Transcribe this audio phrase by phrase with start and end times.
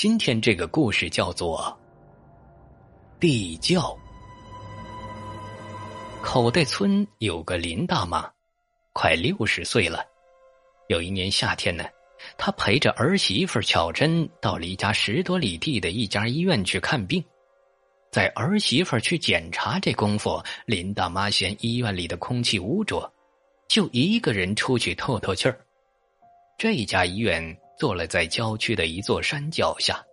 [0.00, 1.76] 今天这个故事叫做
[3.18, 3.98] 地窖。
[6.22, 8.30] 口袋村有个林大妈，
[8.92, 10.06] 快六十岁了。
[10.86, 11.84] 有一年夏天呢，
[12.36, 17.20] 她陪着儿媳妇巧珍到离家十多里地的一家医院去看病。
[18.12, 23.12] 在儿媳妇去检查这功夫，林大妈嫌医院里的空气污浊，
[23.66, 25.58] 就一个人出去透透气儿。
[26.56, 30.04] 这家医院坐落在郊区的一座山脚下，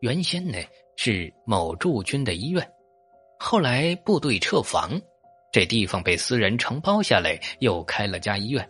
[0.00, 0.58] 原先呢
[0.96, 2.70] 是某驻军的医院，
[3.38, 5.00] 后来部队撤防，
[5.50, 8.68] 这地方被私人承包下来，又开了家医院。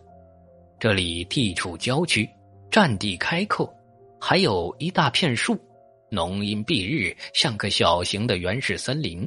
[0.79, 2.27] 这里地处郊区，
[2.71, 3.71] 占地开阔，
[4.19, 5.59] 还有一大片树。
[6.09, 9.25] 浓荫蔽日，像个小型的原始森林。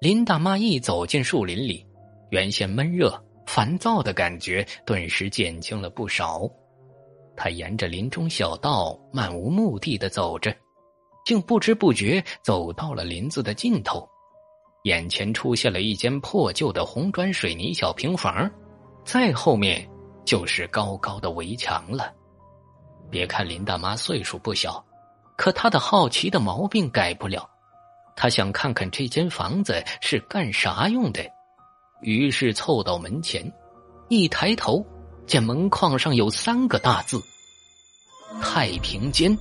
[0.00, 1.84] 林大妈一走进树林里，
[2.30, 6.48] 原先闷热、烦躁的感觉顿时减轻了不少。
[7.38, 10.52] 他沿着林中小道漫无目的的走着，
[11.24, 14.06] 竟不知不觉走到了林子的尽头。
[14.82, 18.50] 眼前出现了一间破旧的红砖水泥小平房，
[19.04, 19.88] 再后面
[20.24, 22.12] 就是高高的围墙了。
[23.08, 24.84] 别看林大妈岁数不小。
[25.36, 27.48] 可她的好奇的毛病改不了，
[28.16, 31.24] 她想看看这间房子是干啥用的，
[32.02, 33.52] 于是凑到门前，
[34.08, 34.84] 一抬头
[35.26, 37.22] 见门框上有三个大字
[38.40, 39.36] “太平间”。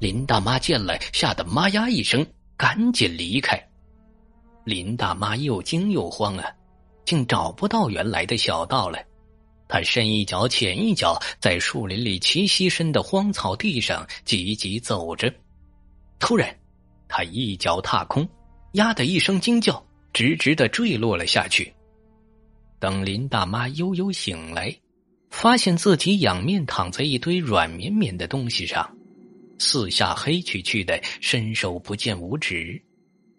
[0.00, 2.26] 林大妈见了，吓得妈呀一声，
[2.56, 3.62] 赶紧离开。
[4.64, 6.50] 林大妈又惊又慌啊，
[7.04, 8.98] 竟找不到原来的小道了。
[9.68, 15.32] 她深一脚浅一脚，在树林里齐膝深的荒草地上急急走着。
[16.18, 16.54] 突然，
[17.08, 18.28] 他一脚踏空，
[18.72, 21.72] 呀的一声惊叫，直直的坠落了下去。
[22.78, 24.74] 等林大妈悠悠醒来，
[25.30, 28.94] 发现自己仰面躺在一堆软绵绵的东西上，
[29.58, 32.82] 四下黑黢黢的，伸手不见五指，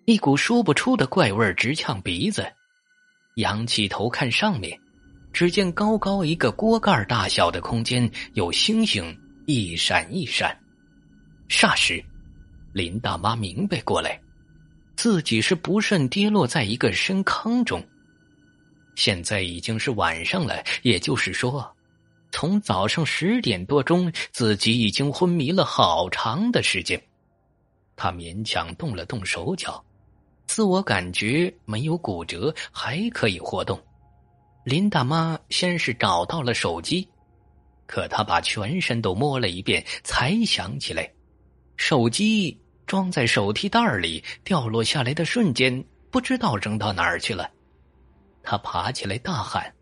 [0.06, 2.46] 一股说不出的怪味直呛鼻子。
[3.36, 4.78] 仰起头看上面。
[5.34, 10.54] 只见高高一个锅盖大小的空间，有星星一闪一闪。
[11.48, 12.04] 霎时，
[12.74, 14.20] 林大妈明白过来，
[14.98, 17.82] 自己是不慎跌落在一个深坑中。
[18.96, 21.66] 现在已经是晚上了，也就是说，
[22.32, 27.02] 从早上十点多钟，自己已经昏迷了好长的时间。
[27.96, 29.84] 他勉强动了动手脚，
[30.48, 33.80] 自我感觉没有骨折，还可以活动。
[34.64, 37.08] 林大妈先是找到了手机，
[37.86, 41.12] 可她把全身都摸了一遍，才想起来，
[41.78, 47.50] 手机装在手提袋里，掉落下来的瞬间，不知道扔到哪儿去了。
[48.44, 49.74] 她爬起来大喊：“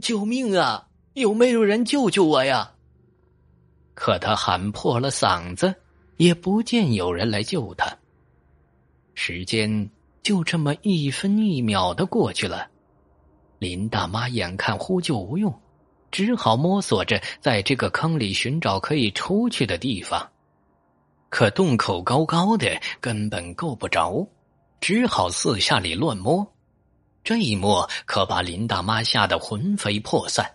[0.00, 0.86] 救命啊！
[1.14, 2.72] 有没有人救救我呀？”
[3.94, 5.74] 可他喊破了嗓子，
[6.16, 7.98] 也不见有人来救他。
[9.14, 9.90] 时间
[10.22, 12.68] 就这么一分一秒的过去了。
[13.58, 15.52] 林大妈眼看呼救无用，
[16.10, 20.26] 只好摸索着在这个坑里寻找可以出去的地方。
[21.28, 24.26] 可洞口高高的，根本够不着，
[24.80, 26.46] 只好四下里乱摸。
[27.22, 30.50] 这一摸，可把林大妈吓得魂飞魄散。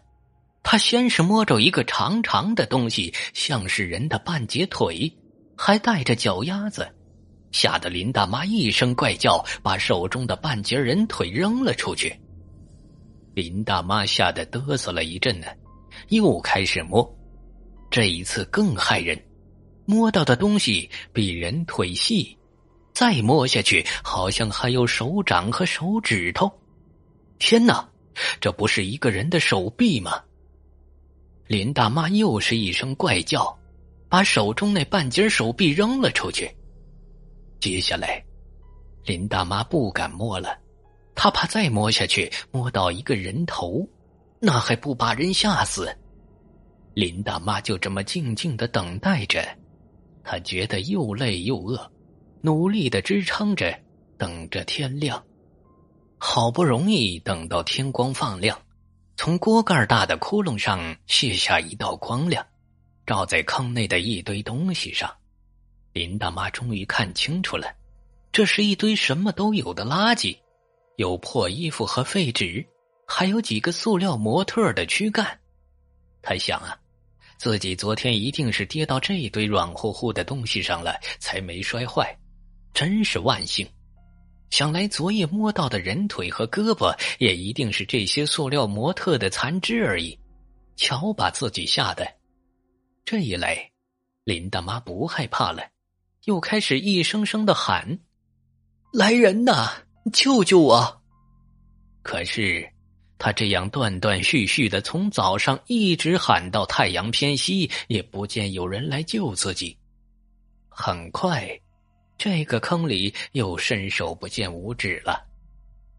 [0.67, 5.13] 他先是摸着一个长长的东西，像是人的半截腿，
[5.55, 6.91] 还带着脚丫子，
[7.51, 12.19] 吓得林大妈一声怪叫，把手中的半截人腿扔了出去。
[13.35, 15.45] 林大妈吓得嘚瑟了一阵呢，
[16.09, 17.07] 又开始摸，
[17.91, 19.23] 这一次更害人，
[19.85, 22.35] 摸到的东西比人腿细，
[22.91, 26.51] 再摸下去好像还有手掌和手指头。
[27.37, 27.87] 天哪，
[28.41, 30.23] 这不是一个人的手臂吗？
[31.47, 33.55] 林大妈又是一声怪叫，
[34.09, 36.49] 把手中那半截手臂扔了出去。
[37.59, 38.23] 接下来，
[39.03, 40.57] 林大妈不敢摸了。
[41.13, 43.87] 她怕再摸下去摸到一个人头，
[44.39, 45.95] 那还不把人吓死？
[46.95, 49.45] 林大妈就这么静静的等待着，
[50.23, 51.91] 她觉得又累又饿，
[52.41, 53.71] 努力的支撑着，
[54.17, 55.23] 等着天亮。
[56.17, 58.59] 好不容易等到天光放亮，
[59.17, 62.45] 从锅盖大的窟窿上卸下一道光亮，
[63.05, 65.09] 照在坑内的一堆东西上，
[65.93, 67.73] 林大妈终于看清楚了，
[68.31, 70.37] 这是一堆什么都有的垃圾。
[70.97, 72.65] 有破衣服和废纸，
[73.05, 75.39] 还有几个塑料模特的躯干。
[76.21, 76.77] 他想啊，
[77.37, 82.17] 自己昨天一定是跌到这一堆软乎乎的东西上了，才没摔坏，
[82.73, 83.67] 真是万幸。
[84.49, 90.17] 想来昨夜摸到的人腿和胳膊，也一定是这些塑料模特的残肢而已。
[90.77, 92.05] 瞧把自己吓的！
[93.05, 93.71] 这一来，
[94.23, 95.63] 林大妈不害怕了，
[96.25, 97.99] 又开始一声声的喊
[98.91, 99.71] ：“来人呐，
[100.11, 101.01] 救救我！”
[102.03, 102.69] 可是，
[103.17, 109.77] 他这样断断续续的从早上一直喊到太阳偏西，也不见有人来救自己。
[110.67, 111.61] 很快，
[112.17, 115.25] 这个坑里又伸手不见五指了。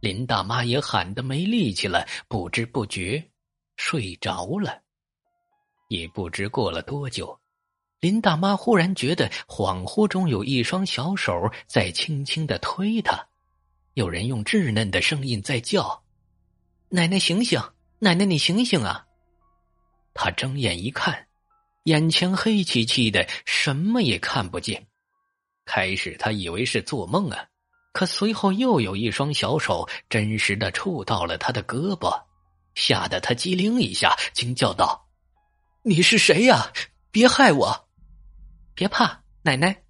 [0.00, 3.22] 林大妈也喊得没力气了，不知不觉
[3.76, 4.82] 睡着了。
[5.88, 7.38] 也不知过了多久，
[8.00, 13.28] 林大妈忽然觉得恍惚中有一双小手在轻轻的推她，
[13.94, 16.02] 有人用稚嫩的声音在叫
[16.90, 17.60] ：“奶奶醒醒，
[18.00, 19.06] 奶奶你醒醒啊！”
[20.12, 21.26] 她睁眼一看，
[21.84, 24.86] 眼前黑漆漆的，什么也看不见。
[25.66, 27.44] 开始他以为是做梦啊。
[27.92, 32.22] 可随后又有一双小手真实的触到了他的胳膊，
[32.74, 35.08] 吓得他机灵一下，惊叫道
[35.82, 36.72] ：“你是谁呀？
[37.10, 37.88] 别害我！
[38.74, 39.82] 别怕，奶奶。”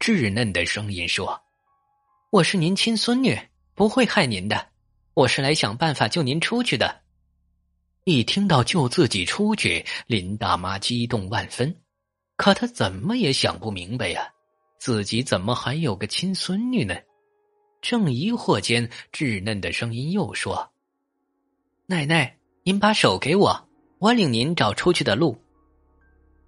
[0.00, 1.40] 稚嫩的声音说
[2.30, 3.38] ：“我是您亲孙女，
[3.76, 4.70] 不会害您的。
[5.14, 7.02] 我是来想办法救您出去的。”
[8.02, 11.80] 一听到救自己出去，林大妈激动万分，
[12.36, 14.33] 可她怎么也想不明白呀。
[14.84, 16.94] 自己怎么还有个亲孙女呢？
[17.80, 20.74] 正疑惑间，稚嫩的声音又说
[21.88, 23.66] ：“奶奶，您把手给我，
[23.98, 25.42] 我领您找出去的路。”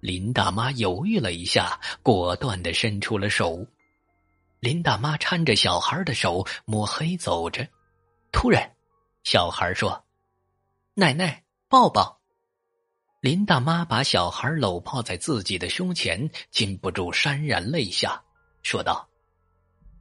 [0.01, 3.65] 林大妈犹豫了一下，果断的伸出了手。
[4.59, 7.67] 林大妈搀着小孩的手摸黑走着，
[8.31, 8.71] 突然，
[9.23, 10.05] 小孩说
[10.93, 12.21] ：“奶奶，抱抱。”
[13.19, 18.23] 林大妈把小孩搂抱在自己的胸前，禁不住潸然泪下。
[18.67, 19.07] 说道：“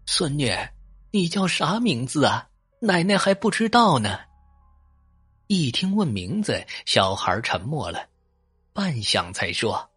[0.06, 0.52] 孙女，
[1.12, 2.48] 你叫啥名字啊？
[2.80, 4.18] 奶奶还不知道呢。”
[5.46, 8.08] 一听问名字，小孩沉默了，
[8.72, 9.88] 半晌才说：“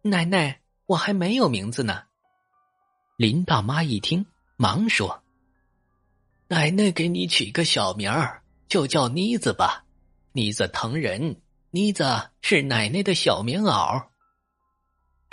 [0.00, 2.04] 奶奶，我还没有名字呢。”
[3.18, 4.24] 林大妈一听，
[4.56, 5.22] 忙说
[6.48, 9.84] ：“奶奶给你取个小名儿，就叫妮子吧。
[10.32, 14.02] 妮子疼人，妮子是奶奶的小棉袄。”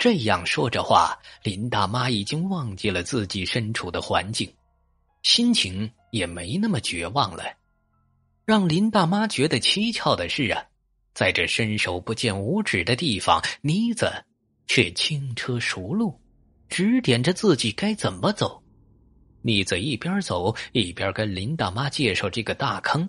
[0.00, 4.50] 这样说着话，林大妈已经忘记了自己身处的环境，
[5.22, 7.44] 心情也没那么绝望了。
[8.46, 10.64] 让林大妈觉得蹊跷的是啊，
[11.12, 14.10] 在这伸手不见五指的地方，妮子
[14.66, 16.18] 却轻车熟路，
[16.70, 18.62] 指点着自己该怎么走。
[19.42, 23.06] 妮子一边走一边跟林大妈介绍这个大坑。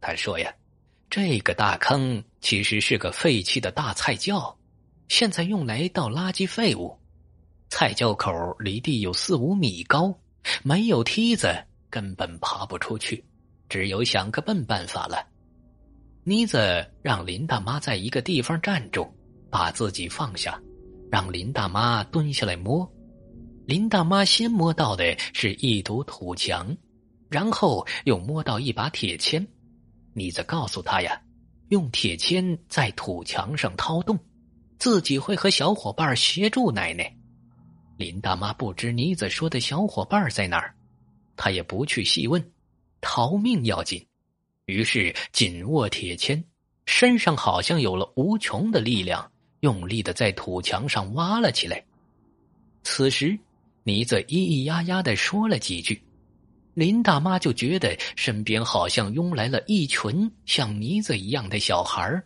[0.00, 0.50] 他说呀，
[1.10, 4.58] 这个大坑其实是个废弃的大菜窖。
[5.08, 6.98] 现在用来倒垃圾废物，
[7.68, 10.12] 菜窖口离地有四五米高，
[10.62, 11.54] 没有梯子
[11.88, 13.24] 根本爬不出去，
[13.68, 15.26] 只有想个笨办法了。
[16.24, 19.08] 妮子让林大妈在一个地方站住，
[19.48, 20.60] 把自己放下，
[21.10, 22.90] 让林大妈蹲下来摸。
[23.64, 26.76] 林大妈先摸到的是一堵土墙，
[27.28, 29.46] 然后又摸到一把铁钎。
[30.14, 31.20] 妮子告诉他呀，
[31.68, 34.18] 用铁钎在土墙上掏洞。
[34.78, 37.14] 自己会和小伙伴协助奶奶。
[37.96, 40.74] 林大妈不知妮子说的小伙伴在哪儿，
[41.36, 42.52] 她也不去细问，
[43.00, 44.06] 逃命要紧，
[44.66, 46.44] 于是紧握铁钎，
[46.84, 49.30] 身上好像有了无穷的力量，
[49.60, 51.82] 用力的在土墙上挖了起来。
[52.82, 53.38] 此时，
[53.82, 56.02] 妮子咿咿呀呀的说了几句，
[56.74, 62.22] 林大妈就觉得身边好像拥来了一群像妮子一样的小孩儿。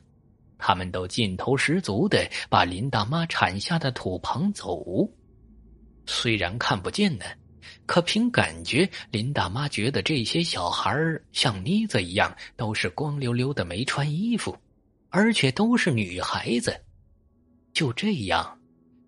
[0.61, 5.11] 他们都劲头十足的把林大妈铲下的土捧走，
[6.07, 7.25] 虽然看不见呢，
[7.87, 10.95] 可凭感觉，林大妈觉得这些小孩
[11.33, 14.57] 像妮子一样，都是光溜溜的，没穿衣服，
[15.09, 16.79] 而且都是女孩子。
[17.73, 18.59] 就这样，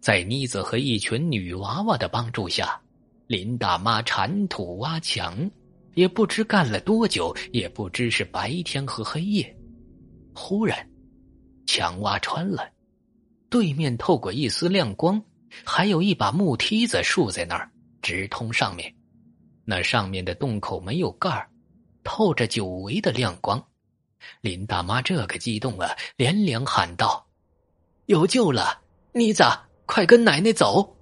[0.01, 2.81] 在妮子和一群女娃娃的帮助下，
[3.27, 5.51] 林大妈铲土挖墙，
[5.95, 9.57] 也不知干了多久，也不知是白天和黑夜。
[10.35, 10.92] 忽然。
[11.73, 12.69] 墙挖穿了，
[13.49, 15.23] 对面透过一丝亮光，
[15.65, 17.71] 还有一把木梯子竖在那儿，
[18.03, 18.95] 直通上面。
[19.65, 21.49] 那上面的洞口没有盖儿，
[22.05, 23.65] 透着久违的亮光。
[24.43, 27.27] 林大妈这个激动啊，连连喊道
[28.05, 28.83] ：“有救了！
[29.15, 29.43] 妮子，
[29.87, 30.95] 快跟奶奶走！”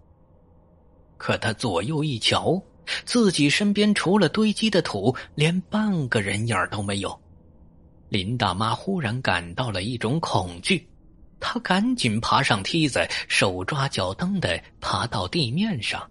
[1.19, 2.63] 可他左右一瞧，
[3.05, 7.21] 自己身边除了堆积的土，连半个人影都没有。
[8.11, 10.85] 林大妈忽然感到了一种恐惧，
[11.39, 16.11] 她赶紧爬上梯子，手抓脚蹬的爬到地面上。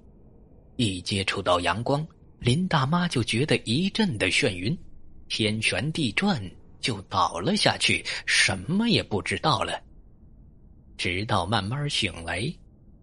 [0.77, 2.07] 一接触到阳光，
[2.39, 4.77] 林大妈就觉得一阵的眩晕，
[5.27, 6.41] 天旋地转，
[6.79, 9.81] 就倒了下去，什么也不知道了。
[10.95, 12.49] 直到慢慢醒来，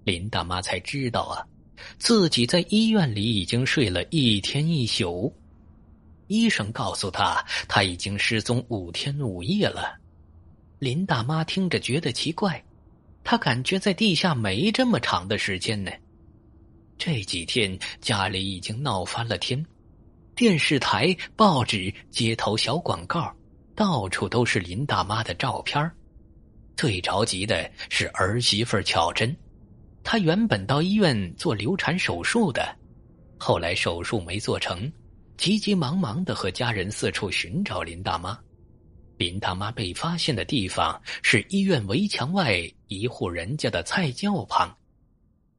[0.04, 1.44] 林大妈才知道啊，
[1.98, 5.30] 自己在医院里已经睡了一天一宿。
[6.26, 9.96] 医生告诉他，他已经失踪五天五夜了。
[10.78, 12.62] 林大妈听着觉得奇怪，
[13.24, 15.90] 她感觉在地下没这么长的时间呢。
[16.98, 19.64] 这几天家里已经闹翻了天，
[20.34, 23.34] 电视台、报纸、街头小广告，
[23.74, 25.90] 到处都是林大妈的照片。
[26.76, 29.34] 最着急的是儿媳妇巧珍，
[30.04, 32.76] 她原本到医院做流产手术的，
[33.38, 34.92] 后来手术没做成，
[35.36, 38.38] 急急忙忙的和家人四处寻找林大妈。
[39.18, 44.76] 林大妈被发现的地方是医院围墙外一户人家的菜窖旁，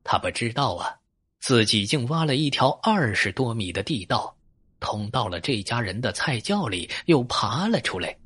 [0.03, 0.93] 她不知道啊。
[1.39, 4.35] 自己竟挖了一条二十多米的地道，
[4.79, 8.17] 通到了这家人的菜窖里，又爬了出来，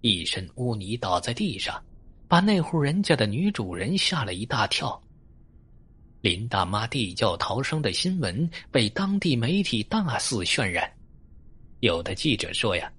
[0.00, 1.82] 一身污泥倒在地上，
[2.28, 5.00] 把那户人家的女主人吓了一大跳。
[6.20, 10.90] 林大妈地窖逃生的新闻被当地媒体大肆渲染，
[11.80, 12.90] 有的记者说呀，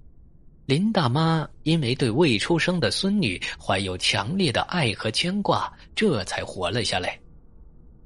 [0.66, 7.20] 林大妈因为对未出生的孙女怀有强烈的爱和牵挂，这才活了下来。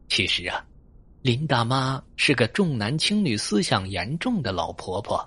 [0.10, 0.66] 其实啊。
[1.22, 5.26] 林大妈是个重男轻女思想严重的老婆婆，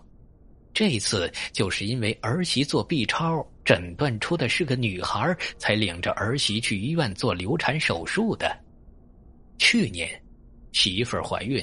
[0.75, 8.55] 这次就是因为儿媳做 B 超诊断出的是个女孩，才领着儿媳去医院做流产手术的。
[9.59, 10.09] 去年，
[10.73, 11.63] 媳妇儿怀孕，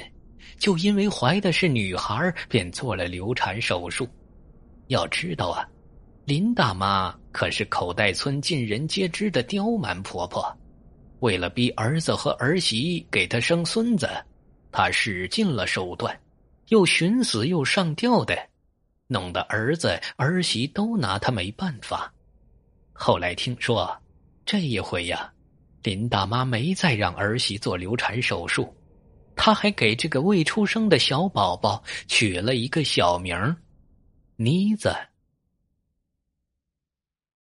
[0.57, 4.07] 就因为怀的是女孩，便做了流产手术。
[4.88, 5.67] 要知道啊，
[6.25, 10.45] 林大妈可是口袋村尽人皆知的刁蛮婆婆。
[11.19, 14.09] 为了逼儿子和儿媳给他生孙子，
[14.71, 16.19] 他使尽了手段，
[16.67, 18.38] 又寻死又上吊的，
[19.07, 22.13] 弄得儿子儿媳都拿他没办法。
[22.91, 23.97] 后来听说，
[24.45, 25.32] 这一回呀，
[25.83, 28.73] 林大妈没再让儿媳做流产手术，
[29.35, 33.55] 她还给这个未出生的小宝宝取了一个小名
[34.37, 34.95] 妮子。